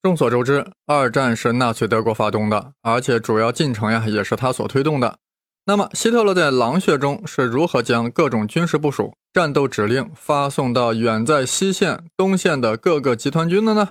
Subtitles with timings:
[0.00, 5.18] 众所周知，二战是纳粹德国发动的，而且主要进程呀也是他所推动的。
[5.64, 13.90] 那么，希特勒在狼穴中是如何将各种军事部署、战斗指令发送到远在西线、东线的各个集团军的呢？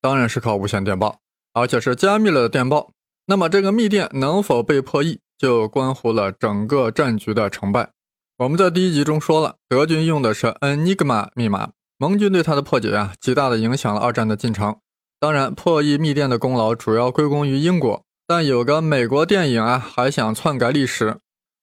[0.00, 1.18] 当然是靠无线电报，
[1.52, 2.92] 而且是加密了的电报。
[3.26, 7.90] 那么，这个密电能否被破译，就关乎了整个战局的成败。
[8.38, 14.76] 我们在第一集中说了，德军用的是 Enigma 密码，盟军对它的破解啊，极大的影响了二战的进程。
[15.20, 21.16] 当然，破译密电的功劳主要归功于英国，但有个美国电影啊，还想篡改历史，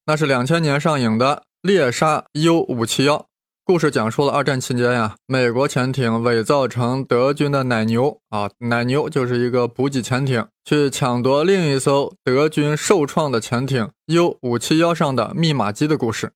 [0.07, 3.17] 那是两千年上映的《猎杀 U 五七幺》。
[3.63, 16.34] 故事讲述了二战期间呀，美国潜艇伪造成德军的奶牛啊，奶牛就是一个补给潜艇，去抢夺另一艘德军受创的潜艇 U 五七幺上的密码机的故事。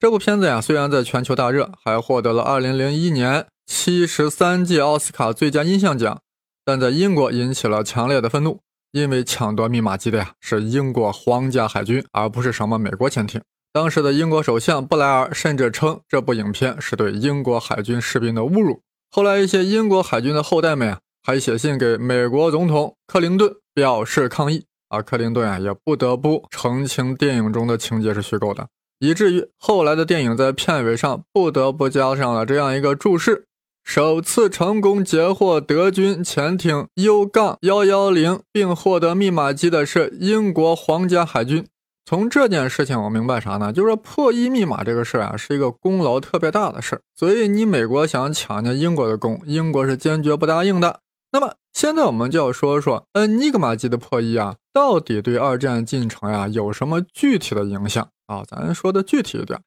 [0.00, 6.20] 这部片子呀，虽然在全球大热，还获得了二零零一年七十三届奥斯卡最佳音像奖。
[6.66, 8.58] 但在英国引起了强烈的愤怒，
[8.90, 13.40] 因为抢夺密码机的呀是英国皇家海军，而不是什么美国潜艇。
[13.72, 18.80] 当时的英国首相布莱尔甚至称这部影片是对英国海军士兵的侮辱。
[19.12, 28.66] 后来，一些英国海军的后代们啊，还写信给美国总统克林顿表示抗议，而克林顿啊也不得不澄清电影中的情节是虚构的，
[28.98, 33.44] 以至于后来的电影在片尾上不得不加上了这样一个注释。
[33.86, 41.64] 首次成功截获德军潜艇 U- 杠幺幺零，并获得密码机的是英国皇家海军。
[42.04, 43.72] 从这件事情，我明白啥呢？
[43.72, 47.00] 就是破译密码这个事儿啊，是一个功劳特别大的事儿。
[47.14, 50.98] 所以你美国想抢人家英国的功，英国是坚决不答应的。
[51.30, 58.42] 那么现在我们就要说说恩尼格玛机的破译啊，到底对二战进程呀有什么具体的影响啊？
[58.44, 59.60] 咱说的具体一点，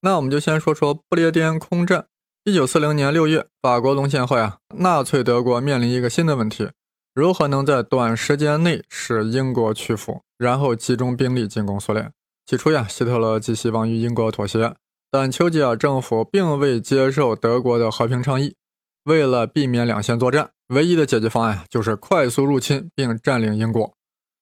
[0.00, 2.06] 那我们就先说说不列颠空战。
[2.46, 6.68] 一九四零年六月，法国沦陷后啊，纳粹德国面临一个新的问题：
[7.14, 12.12] 如何能在短时间内使英国屈服，然后集中兵力进攻苏联？
[12.44, 14.74] 起初呀，希特勒寄希望于英国妥协，
[15.10, 18.54] 但丘吉尔政府并未接受德国的和平倡议。
[19.04, 23.90] 为了避免两线作战，唯一的解决方案就是快速入侵并占领英国。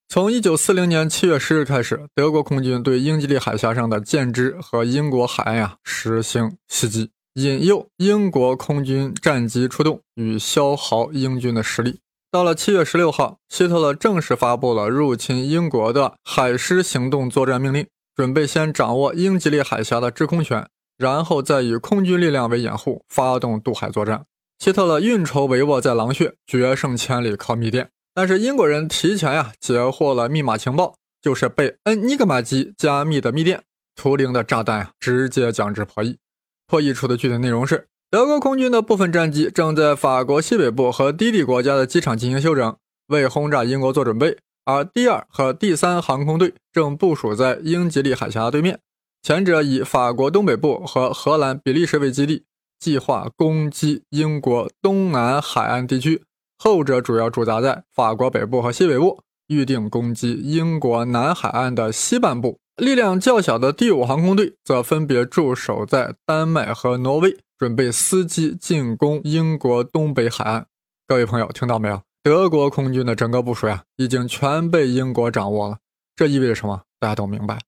[0.08, 7.12] 从一九四零年七月十日开始，德国空军对英吉利海峡上的舰只和英国海岸呀实行袭击。
[7.34, 12.00] 引诱英国空军战机出动，与消耗英军的实力。
[12.30, 24.26] 到了七月十六号，希特勒正式发布了入侵英国的海狮行动作战命令，准备先掌握英吉利海峡的制空权，然后再以空军力量为掩护，发动渡海作战。
[24.58, 27.88] 希特勒运筹帷幄在狼穴，决胜千里靠密电。
[28.14, 33.62] 但是英国人提前呀截获了密码情报，就是被恩尼格玛机加密的密电，
[33.96, 36.18] 图灵的炸弹呀直接将之破译。
[36.66, 42.76] 破译出的具体内容是：德国空军的部分战机正在法国西北部和低地国家的机场进行休整，
[43.08, 48.78] 为轰炸英国做准备；而第二和第三航空队正部署在英吉利海峡对面，
[49.22, 52.44] 前者以法国东北部和荷兰、比利时为基地，
[52.78, 56.22] 计划攻击英国东南海岸地区；
[56.58, 62.58] 后者主要驻扎在法国北部和西北部，预定攻击英国南海岸的西半部。
[62.76, 70.66] 力量较小的第五航空队则分别驻守在丹麦和挪威，准备伺机进攻英国东北海岸。
[71.06, 72.00] 各位朋友，听到没有？
[72.22, 75.78] 德国空军的整个部署呀，已经全被英国掌握了。
[76.16, 76.82] 这意味着什么？
[76.98, 77.58] 大家都明白。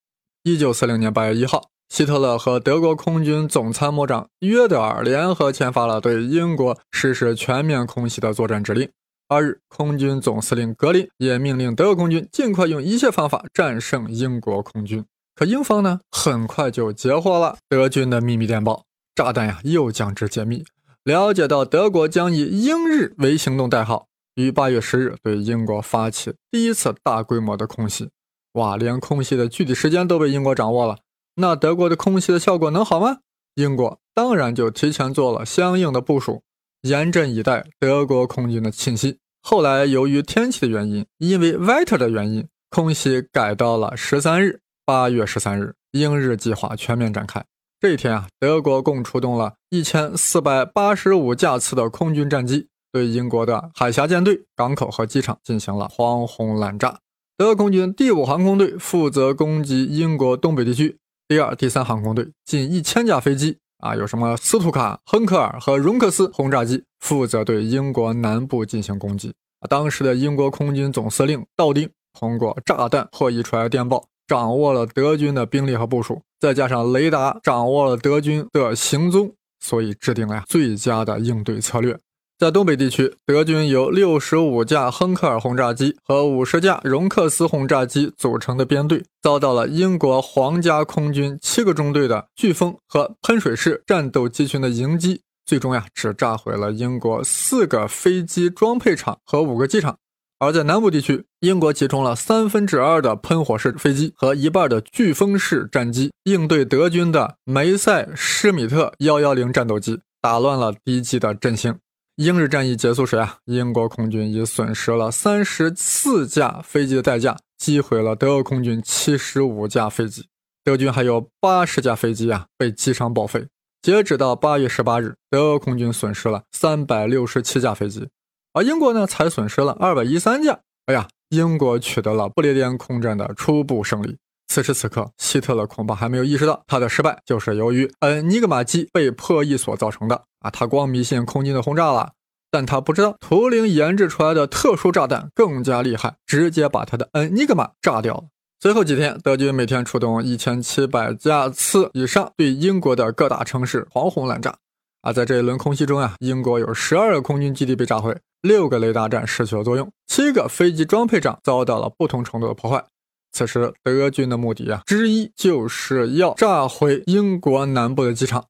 [0.43, 8.89] 一九四零年八月一号，希特勒和德国空军总参谋长约德尔联合签发了对英国实施全面空袭的作战指令。
[9.35, 15.05] 八日，空军总司令格林也命令德国空军尽快用一切方法战胜英国空军。
[15.35, 20.65] 可英方呢，很快就截获了德军的秘密电报，炸弹呀又将之解密，
[21.03, 24.07] 了解到德国将以“英日”为行动代号，
[24.37, 28.11] 于八月十日对英国发起第一次大规模的空袭。
[28.53, 30.99] 哇，连空袭的具体时间都被英国掌握了，
[31.35, 33.17] 那德国的空袭的效果能好吗？
[33.57, 36.45] 英国当然就提前做了相应的部署。
[36.83, 39.17] 严阵以待德国空军的侵袭。
[39.47, 47.45] 后来由于天气的原因，因为 weather 的原因，空袭改到了十三日，八月十三日，英日计划全面展开。
[47.79, 57.01] 这一天啊，德国共出动了一千四百八十五架次的空军战机，对英国的海峡舰队、港口和机场进行了狂轰滥炸。
[57.37, 60.97] 德国空军第五航空队负责攻击英国东北地区，
[61.29, 63.59] 第二、第三航空队近一千架飞机。
[63.79, 69.35] 啊，有什么斯图卡、亨克尔和荣克斯轰炸机负责对英国南部进行攻击。
[69.61, 81.99] 啊，当时的英国空军总司令道丁通过炸弹破译出来的电报，掌握了德军的兵力和部署，再加上雷达掌握了德军的行踪，所以制定了最佳的应对策略。
[82.37, 99.97] 在东北地区，德军由六十五架亨克尔轰炸机和五十架容克斯轰炸机组成的编队，遭到了英国皇家空军七个中队的飓风和喷水式战斗机群的迎击，最终呀，只炸毁了英国四个飞机装配厂和五个机场。
[100.41, 111.77] 而在南部地区，英国集中了三分之二的喷火式飞机和一半的飓风式战机，应对德军的梅塞施米特幺幺零战斗机，打乱了敌机的阵型。
[112.17, 120.29] 英日战役结束时啊，英国空军以损失了三十四架飞机的代价，击毁了德国空军七十五架飞机。
[120.63, 123.49] 德军还有八十架飞机啊被击伤报废。
[123.83, 128.09] 截止到八月十八日，德国空军损失了三百六十七架飞机，
[128.53, 130.61] 而英国呢才损失了二百一三架。
[130.87, 134.17] 哎呀，英国取得了不列颠空战的初步胜利。
[134.47, 140.23] 此时此刻，希特勒恐怕还没有意识到他的失败就是由于恩尼格玛机被破译所造成的。
[140.41, 142.13] 啊，他光迷信空军的轰炸了，
[142.51, 148.25] 但他不知道图灵研制出来的特殊炸弹更加厉害，直接把他的恩尼格玛炸掉了。
[148.61, 154.55] 随后几天，德军每天出动一千七百架次以上，对英国的各大城市狂轰滥炸。
[155.01, 162.85] 啊，在这一轮空袭中啊，英国有十二个空军基地被炸毁，六个雷达站失去了作用，七个飞机装配厂遭到了不同程度的破坏。
[163.35, 168.47] 此时，德军的目的啊之一就是要炸毁英国南部的机场。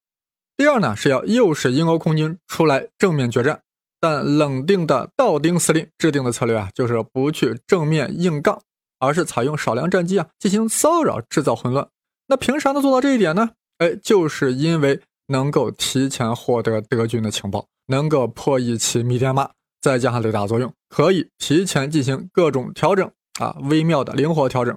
[0.58, 3.62] 第二呢，是要诱使英国空军出来正面决战，
[3.98, 8.60] 但冷定的道丁司令制定的策略啊，就是不去正面硬杠，
[8.98, 11.88] 而是采用少量战机啊进行骚扰，制造混乱。
[12.26, 13.50] 那凭啥能做到这一点呢？
[13.78, 23.10] 哎，就是因为能够提前获得德军的情报，能够破译其密电码，再加上雷达作用，可以提前进行各种调整
[23.40, 24.76] 啊，微妙的灵活调整。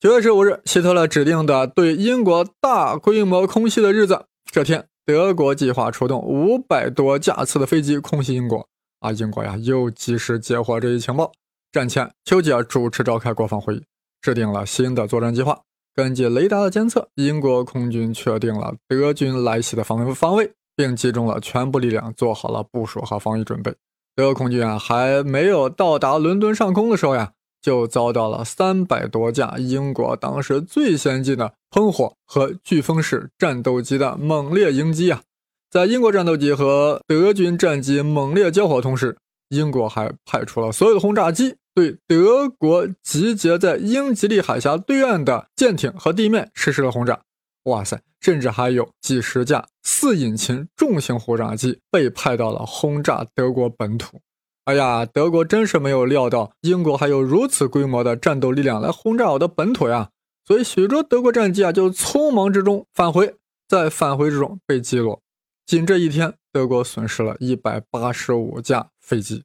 [0.00, 4.86] 九月十五日，希特勒指定的对英国大规模空袭的日子，这天。
[5.04, 8.68] 德国计划出动五百多架次的飞机空袭英国，
[9.00, 11.32] 啊，英国呀又及时截获这一情报。
[11.72, 13.82] 战前，丘吉尔主持召开国防会议，
[14.20, 15.58] 制定了新的作战计划。
[15.94, 23.74] 根据雷达的监测，英国空军确定了德军来袭的方方位，并集中了全部力量做好了部署和防御准备。
[24.14, 27.32] 德国空军啊还没有到达伦敦上空的时候呀。
[27.60, 35.22] 就遭到了三百多架英国当时最先进的喷火和飓风式战斗机的猛烈迎击啊！
[35.70, 39.16] 在英国战斗机和德军战机猛烈交火同时，
[39.50, 47.20] 英国还派出了所有的轰炸机对德国集结在英吉利海峡对岸的舰艇和地面实施了轰炸。
[47.64, 54.18] 哇塞，甚至还有几十架四引擎重型轰炸机被派到了轰炸德国本土。
[54.68, 60.10] 哎呀，德国真是没有料到英国还有如此规模的战斗力量来轰炸我的本土呀！
[60.44, 63.34] 所以许多德国战机啊就匆忙之中返回，
[63.66, 65.22] 在返回之中被击落。
[65.64, 69.42] 仅这一天，德国损失了一百八十五架飞机。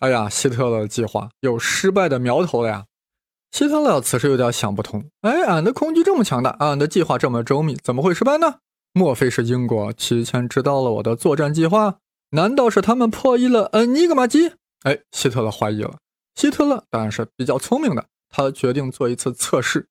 [0.00, 2.84] 哎呀，希特勒的计划有失败的苗头了呀！
[3.52, 8.56] 希特勒此时有点想不通：哎，俺的空军这么强大，俺的计划这么周密，怎么会失败呢？
[8.92, 11.96] 莫非是英国提前知道了我的作战计划？
[12.32, 14.52] 难道是他们破译了恩尼格玛机？
[14.86, 15.96] 哎，希特勒怀疑了。
[16.36, 19.88] 希特勒当然是比较聪明的，他决定做一次测试。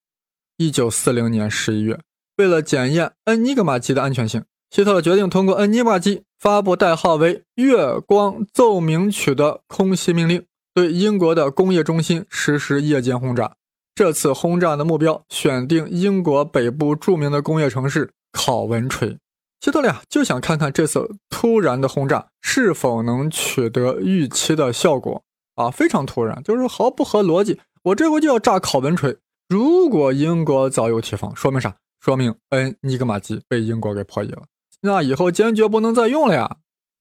[0.56, 2.00] 一九四零年十一月，
[2.38, 13.54] 为了检验恩尼格玛机的安全性，希特勒决定通过恩尼格玛机发布代号为“月光奏鸣曲”的空袭命令，对英国的工业中心实施夜间轰炸。
[13.94, 19.18] 这次轰炸的目标选定英国北部著名的工业城市考文垂。
[19.62, 25.24] 希特勒呀，就想看看这次突然的轰炸是否能取得预期的效果
[25.56, 25.72] 啊！
[25.72, 27.60] 非常突然，就是毫不合逻辑。
[27.84, 29.18] 我这回就要炸考文垂。
[29.50, 31.76] 如果英国早有提防，说明啥？
[32.00, 34.44] 说明恩尼格玛机被英国给破译了，
[34.82, 36.58] 那以后坚决不能再用了呀！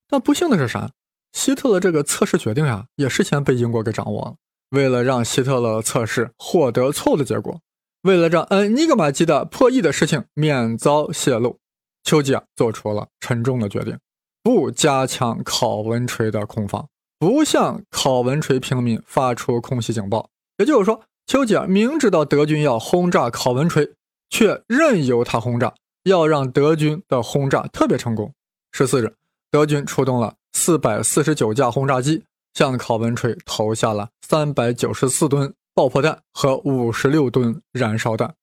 [0.08, 0.90] 但不幸的是啥？
[1.32, 4.34] 希特勒这个测试决定呀，也事先被英国给掌握了。
[4.70, 7.61] 为了让希特勒测试获得错误的结果，
[8.02, 11.58] 为了让恩尼格玛机的破译的事情免遭泄露。
[12.04, 13.99] 丘吉尔做出了沉重的决定，
[14.42, 16.87] 不加强考文垂的空防，
[17.18, 20.28] 不向考文垂平民发出空袭警报。
[20.58, 23.90] 也就是说，丘吉尔明知道德军要轰炸考文垂，
[24.28, 25.73] 却任由他轰炸，
[26.04, 28.30] 要让德军的轰炸特别成功。
[28.73, 29.12] 十四日，
[29.50, 38.34] 德军出动了四百四十九架轰炸机，向考文垂投下了三百九十四吨爆破弹和五十六吨燃烧弹。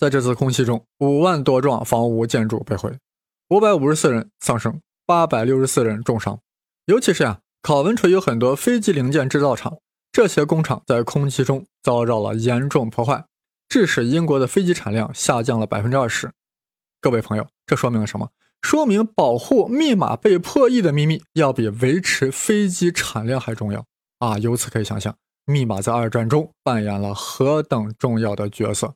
[0.00, 2.90] 在这次空袭中，五万多幢房屋建筑被毁，
[3.50, 6.40] 五百五十四人丧生，八百六十四人重伤。
[6.86, 9.76] 尤其是啊，考文垂有很多飞机零件制造厂，
[10.10, 13.26] 这些工厂在空袭中遭到了严重破坏，
[13.68, 16.32] 致使英国的飞机产量下降了百分之二十。
[17.02, 18.30] 各位朋友，这说明了什么？
[18.62, 23.84] 说明保护密码被破译的秘密要比维持飞机产量还重要
[24.20, 24.38] 啊！
[24.38, 25.14] 由此可以想象，
[25.44, 28.94] 密码在二战中扮演了何等重要的角色。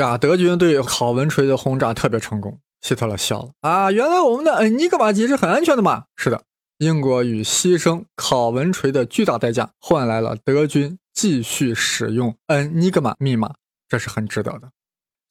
[0.00, 2.58] 呀，德军对考文垂的轰炸特别成功。
[2.82, 6.04] 希特勒笑了啊，原来我们的恩尼格玛机是很安全的嘛？
[6.14, 6.40] 是的，
[6.78, 13.54] 英国与牺牲考文垂的巨大代价换来了德军继续使用恩尼格玛密码，
[13.88, 14.70] 这是很值得的。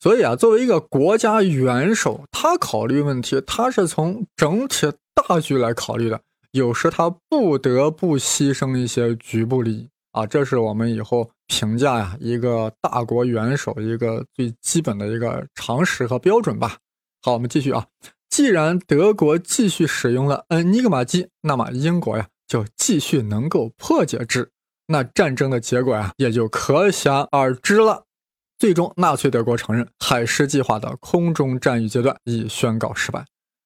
[0.00, 6.20] 所以啊，作为一个国家元首，他考虑问题，他是从整体大局来考虑的。
[6.50, 16.76] 有时他不得不牺牲一些局部利益啊，这是我们以后评价呀一个大国元首一个最基本的一个常识和标准吧。
[17.22, 17.86] 好，我们继续啊。
[18.28, 24.50] 既然德国继续使用了恩尼格玛机，那么英国呀就继续能够破解之，
[24.88, 28.04] 那战争的结果呀也就可想而知了。
[28.58, 33.24] 最终，纳粹德国承认海狮计划的空中战役阶段已宣告失败。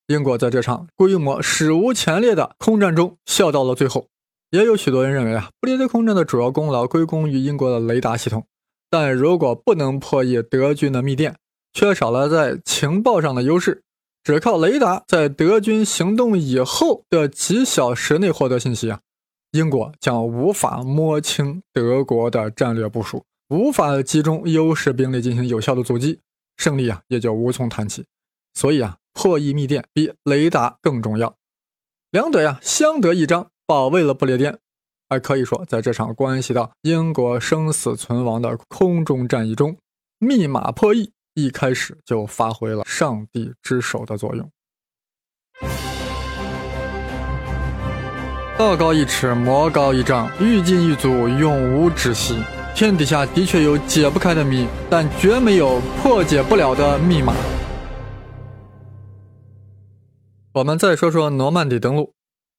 [0.08, 4.08] 英国在这场规模史无前例的空战中笑到了最后。
[4.50, 8.46] 也有许多人认为啊，不列颠空战的主要功劳归功于英国的雷达系统。
[8.90, 11.36] 但如果不能破译德军的密电，
[11.72, 13.84] 缺少了在情报上的优势，
[14.24, 18.98] 只靠雷达在德军行动以后的几小时内获得信息啊，
[19.52, 23.24] 英国将无法摸清德国的战略部署。
[23.50, 26.18] 无法集中优势兵力进行有效的阻击，
[26.56, 28.04] 胜利啊也就无从谈起。
[28.54, 31.36] 所以啊，破译密电比雷达更重要。
[32.10, 34.58] 两者呀相得益彰，保卫了不列颠。
[35.08, 39.76] 还可以说，在这场关系到英国生死存亡的空中战役中，
[40.18, 44.50] 密码破译一开始就发挥了上帝之手的作用。
[48.58, 52.42] 道高一尺，魔高一丈，欲进一阻，永无止息。
[52.74, 57.32] 天底下的确有解不开的谜，但绝没有破解不了的密码。
[60.54, 62.12] 我们再说说诺曼底登陆。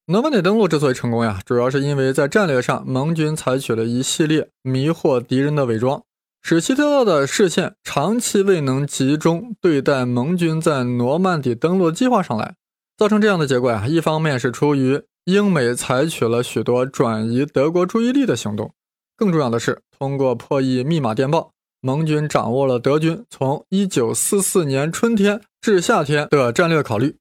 [0.08, 6.04] 诺曼底登陆之所以成功呀，主要是因为在战略上，盟军采取了一系列迷惑敌人的伪装，
[6.42, 12.56] 使希特勒的视线长期未能集中对待盟军在诺曼底登陆计划上来。
[12.98, 18.74] 造成这样的结果呀，一方面是出于英美采取了许多转移德国注意力的行动。
[19.16, 27.16] 更重要的是，通过破译密码电报，盟军掌握了德军从1944年春天至夏天的战略考虑。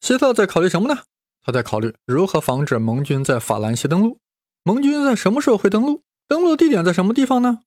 [0.00, 1.00] 希特在考虑什么呢？
[1.42, 4.18] 他在考虑如何防止盟军在法兰西登陆。
[4.64, 6.02] 盟军在什么时候会登陆？
[6.28, 7.60] 登陆地点在什么地方呢？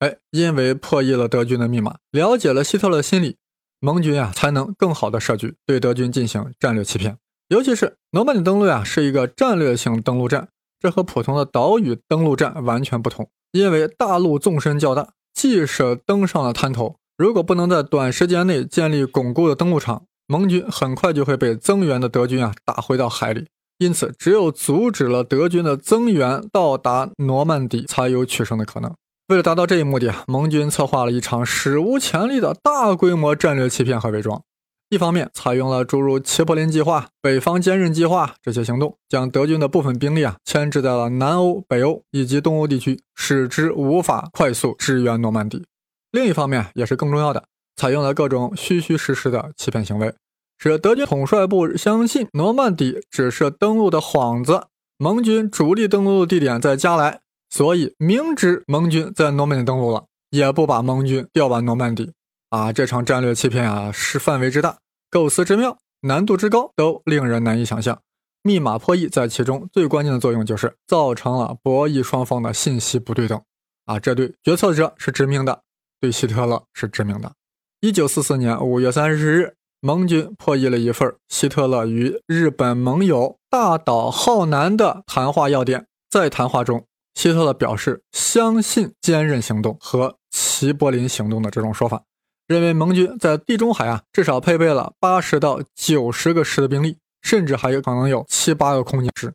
[0.00, 3.36] 哎，因为破译了德军的密码，了解了希特勒心理，
[3.80, 7.16] 盟军啊才能更好的设局，对德军进行战略欺骗。
[7.48, 10.48] 尤其是诺曼底登陆啊，是一个战略性登陆战。
[10.80, 23.48] 这和普通的岛屿登陆战完全不同，因为大陆纵深较大，即使登上了滩头，如果不能在短时间内建立巩固的登陆场，盟军很快就会被增援的德军啊打回到海里。
[23.76, 28.94] 因此，只有阻止了德军的增援到达诺曼底，才有取胜的可能。
[29.28, 34.42] 为了达到这一目的啊，盟军策划了一场史无前例的大规模战略欺骗和伪装。
[34.88, 45.64] 一方面采用了诸如齐柏林计划、北方坚韧计划这些行动，将德军的部分兵力啊牵制在了南欧、北欧以及东欧地区，使之无法快速支援诺曼底。
[46.10, 50.14] 另一方面，也是更重要的，采用了各种虚虚实实的欺骗行为，
[50.62, 57.18] 使德军统帅部相信诺曼底只是登陆的幌子，盟军主力登陆的地点在加莱，
[57.50, 62.12] 所以明知盟军在诺曼底登陆了，也不把盟军调往诺曼底。
[62.50, 64.78] 啊，这场战略欺骗啊，是范围之大，
[65.10, 67.98] 构思之妙，难度之高，都令人难以想象。
[68.44, 73.42] 密码破译在其中最关键的作用，就是造成了博弈双方的信息不对等。
[73.86, 75.62] 啊，这对决策者是致命的，
[76.00, 77.32] 对希特勒是致命的。
[77.80, 85.86] 一九四四年五月三十日，盟军破译了一份希特勒与日本盟友大岛浩南的谈话要点。
[86.08, 92.04] 在谈话中，希特勒表示相信坚韧行动和齐柏林行动的这种说法。
[92.46, 99.34] 认为盟军在地中海啊，至少配备了八十到九十个师的兵力，甚至还有可能有七八个空军师。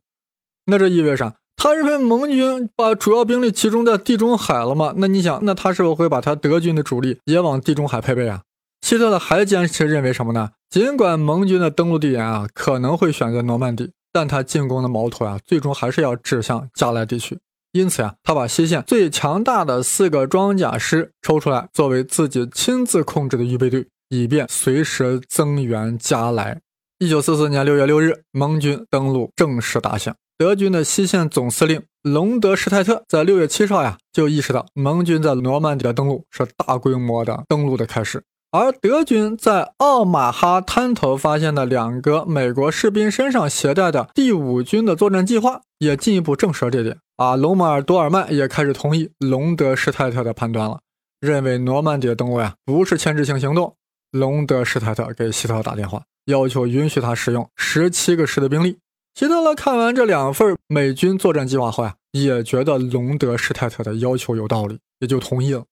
[0.67, 1.33] 那这意味着啥？
[1.57, 4.93] 他认为盟军把主要兵力集中在地中海了吗？
[4.95, 8.43] 那你想，那他是否会把他德军的主力也往地中海配备啊？
[8.81, 10.51] 希特勒还坚持认为什么呢？
[10.69, 17.37] 尽管盟军的登陆地点啊可能会选择诺曼底，但他进攻的矛头啊，最终还是要指向加莱地区。
[17.73, 26.61] 因此呀，他把西线最强大的四个装甲师抽出来，作为自己亲自控制的预备队，以便随时增援加来。
[26.99, 30.15] 一九四四年六月六日，盟军登陆正式打响。
[30.37, 46.97] 德军的西线总司令隆德施泰特在六月七号呀，就意识到盟军在诺曼底的登陆是大规模的登陆的开始，而德军在奥马哈滩头发现的两个美国士兵身上携带的第五军的作战计划，也进一步证实了这点。
[47.17, 50.79] 啊，隆马尔多尔曼也开始同意隆德施泰特的判断了，
[51.19, 53.75] 认为诺曼底登陆呀不是牵制性行动。
[54.11, 58.77] 隆德施泰特给希特勒打电话，要求允许他使用十七个师的兵力。
[59.13, 65.65] 希特勒看完这两份美军作战计划后呀，也觉得隆德施泰特的要求有道理，也就同意了。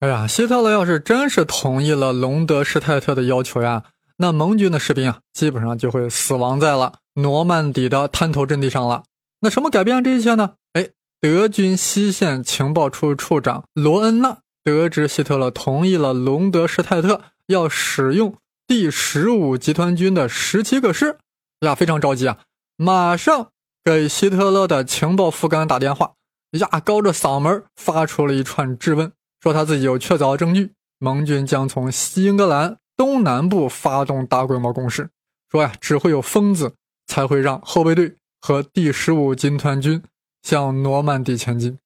[0.00, 3.84] 哎呀，希特勒要是真是同意了隆德施泰特的要求呀，
[4.18, 9.04] 那盟军的士兵啊，基本上就会死亡在了诺曼底的滩头阵地上了。
[9.40, 10.54] 那什么改变这一切呢？
[10.74, 18.36] 哎，德军西线情报处处长罗恩纳得知希特勒同意了隆德施泰特要使用
[18.66, 21.16] 第十五集团军的十七个师，
[21.60, 22.38] 呀，非常着急啊，
[22.76, 23.48] 马上
[23.82, 26.12] 给希特勒的情报副官打电话，
[26.52, 29.10] 呀，高着嗓门发出了一串质问。
[29.44, 35.10] 说他自己有确凿证据，盟军将从西英格兰东南部发动大规模攻势。
[35.50, 40.02] 说呀，只会有疯子才会让后备队和第十五军团军
[40.42, 41.76] 向诺曼底前进。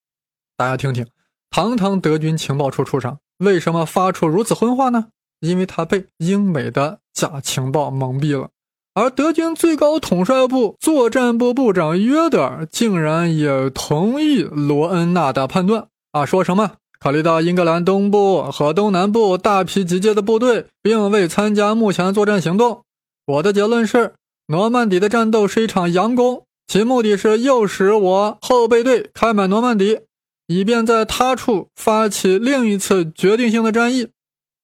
[0.55, 1.05] 大家听听，
[1.49, 5.07] 堂堂德军情报处处长为什么发出如此荤话呢？
[5.41, 8.51] 因为他被英美的假情报蒙蔽了。
[8.93, 16.77] 而德军最高统帅部作战部部长约德尔竟然也同意罗恩纳的判断啊，说什么？
[16.99, 22.83] 考虑到英格兰东部和东南部大批集结的部队并未参加目前作战行动，
[23.25, 24.15] 我的结论是，
[24.47, 30.01] 诺曼底的战斗是一场佯攻，其目的是诱使我后备队开满诺曼底，
[30.47, 34.09] 以便在他处发起另一次决定性的战役。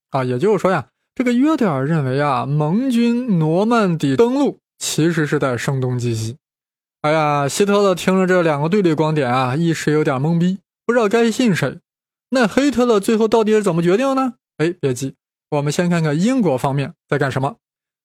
[0.10, 6.36] 啊，也就是说呀，这个约德尔认为啊，盟军诺曼底登陆其实是在声东击西。
[7.02, 11.80] 哎呀，希特勒听了这两个对立观点啊，一时有点懵逼，不知道该信谁。
[12.30, 14.34] 那希特勒最后到底是怎么决定呢？
[14.58, 15.16] 哎，别急，
[15.52, 17.56] 我们先看看英国方面在干什么。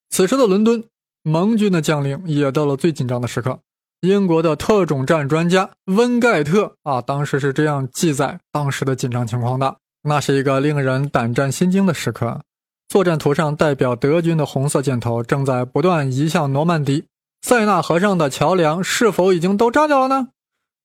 [0.08, 0.84] 此时的伦敦，
[1.22, 3.60] 盟军的将领也到了最紧张的时刻。
[4.00, 12.40] 英国的特种战专家温盖特啊，当时是这样记载当时的紧张情况的：那是一个令人胆战心惊的时刻。
[12.88, 17.04] 作战图上代表德军的红色箭头正在不断移向诺曼底。
[17.42, 20.28] 塞纳河上的桥梁是否已经都炸掉了呢？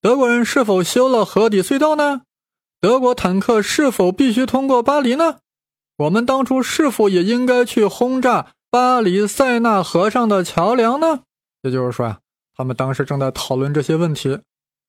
[0.02, 2.22] 德国人是否修了河底隧道呢？
[2.86, 5.38] 德国坦克是否必须通过巴黎呢？
[5.98, 11.22] 我们当初是否也应该去轰炸巴黎塞纳河上的桥梁呢？
[11.64, 12.20] 也就是说呀，
[12.56, 14.40] 他们当时正在讨论这些问题。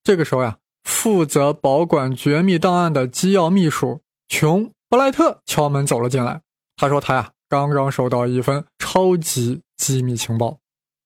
[0.05, 6.43] 这个时候呀，负责保管绝密档案的机要秘书琼布莱特敲门走了进来。
[6.77, 10.59] 他说他呀，刚刚收到一份超级机密情报，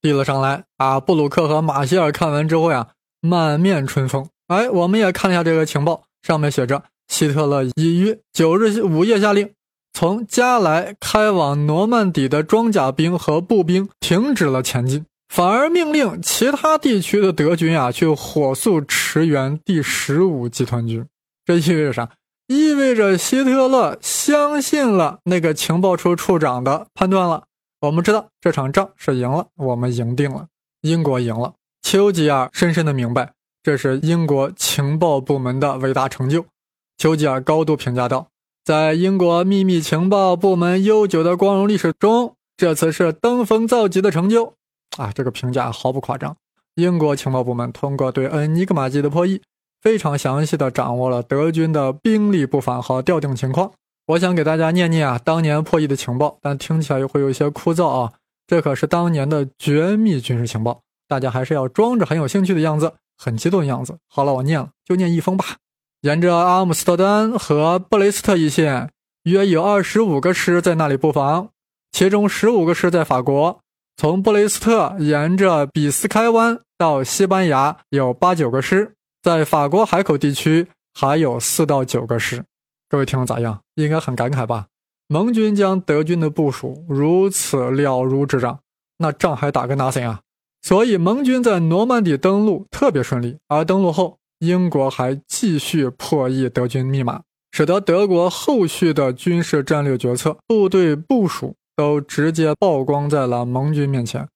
[0.03, 0.65] 递了上来。
[0.79, 2.89] 啊，布鲁克和马歇尔看完之后呀，
[3.21, 4.29] 满面春风。
[4.49, 6.03] 哎，我们也看一下这个情报。
[6.23, 9.53] 上面写着：希特勒已于九日午夜下令，
[9.93, 21.05] 从加莱开往诺曼底的装甲兵和步兵停止了前进，反而命令其他地区的德军啊去火速驰援第十五集团军。
[21.45, 22.11] 这意味着啥？
[22.47, 27.45] 意味着希特勒相信了那个情报处处长的判断了。
[27.81, 30.49] 我们知道这场仗是赢了，我们赢定了，
[30.83, 31.55] 英国赢了。
[31.83, 33.33] 丘吉尔深深的明白。
[33.63, 36.47] 这是英国情报部门的伟大成就，
[36.97, 38.29] 丘吉尔高度评价道
[38.65, 44.55] ：“在英国秘密情报部门悠久的光荣历史中，这次是登峰造极的成就。”
[44.97, 46.35] 啊，这个评价毫不夸张。
[46.77, 49.43] 英国情报部门通过对恩尼格玛机的破译，
[49.83, 53.71] 非常详细的掌握了德军的兵力布防和调定情况。
[54.07, 58.13] 我想给大家念念啊，当年破译的情报，但听起来又会有一些枯燥啊。
[58.47, 62.95] 这可是当年的绝密军事情报，大家还是要装着很有兴趣的样子。
[63.23, 63.99] 很激动的样子。
[64.09, 65.45] 好了，我念了，就念一封吧。
[66.01, 68.91] 沿着阿姆斯特丹和布雷斯特一线，
[69.25, 71.51] 约有二十五个师在那里布防，
[71.93, 73.61] 其中十五个师在法国。
[73.99, 82.43] 从布雷斯特沿着比斯开湾到西班牙有八九个师，在法国海口地区还有四到九个师。
[82.89, 83.61] 各位听了咋样？
[83.75, 84.69] 应该很感慨吧？
[85.07, 88.61] 盟军将德军的部署如此了如指掌，
[88.97, 90.21] 那仗还打个 nothing 啊？
[90.63, 93.39] 所以，盟军在诺曼底登陆特别顺利。
[93.49, 104.29] 而登陆后，英国还继续破译德军密码，使得德国后续的军事战略决策、部队部署都直接曝光在了盟军面前。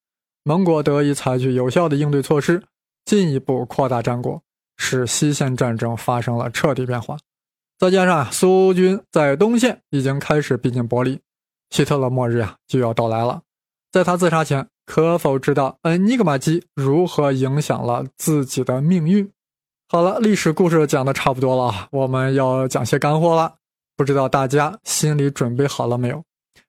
[0.44, 2.62] 盟国得以采取有效的应对措施，
[3.04, 4.42] 进一步扩大战果，
[4.78, 7.18] 使西线战争发生了彻底变化。
[7.78, 11.20] 再加上苏军在东线已经开始逼近柏林，
[11.70, 13.42] 希特勒末日啊就要到来了。
[13.92, 14.66] 在他自杀前。
[14.86, 19.30] 可否知道恩尼格玛机如何影响了自己的命运？
[19.88, 23.54] 好了，历史故事讲的差不多了，我们要讲些干货了。
[23.96, 26.22] 不知道大家心里准备好了没有？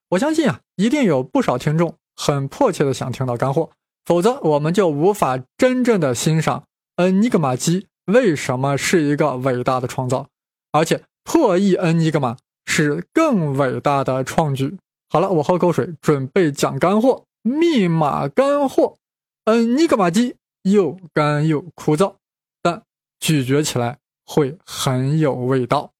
[0.09, 3.71] 我相信啊，一定有不少听众很迫切的想听到干货，
[4.05, 6.63] 否则我们就无法真正的欣赏
[6.97, 10.27] 恩尼格玛机为什么是一个伟大的创造，
[10.71, 14.77] 而且破译恩尼格玛是更伟大的创举。
[15.09, 18.97] 好了，我喝口水，准备讲干货，密码干货。
[19.43, 22.15] 嗯尼格玛鸡又干又枯燥，
[22.63, 22.81] 但
[23.19, 25.93] 咀嚼起来会很有味道。